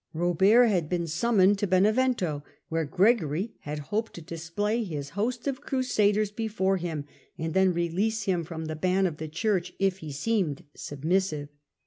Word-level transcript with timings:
Robert 0.15 0.65
had 0.65 0.89
been 0.89 1.05
summoned 1.05 1.59
to 1.59 1.67
Benevento, 1.67 2.43
where 2.69 2.85
Gregory 2.85 3.53
had 3.59 3.77
hoped 3.93 4.15
to 4.15 4.21
display 4.23 4.83
his 4.83 5.09
host 5.11 5.45
of 5.45 5.61
crusaders 5.61 6.31
be 6.31 6.47
fore 6.47 6.77
him, 6.77 7.05
and 7.37 7.53
then 7.53 7.71
release 7.71 8.23
him 8.23 8.43
from 8.43 8.65
the 8.65 8.75
ban 8.75 9.05
of 9.05 9.17
the 9.17 9.27
Church 9.27 9.73
if 9.77 9.99
he 9.99 10.11
seemed 10.11 10.63
submissive. 10.75 11.49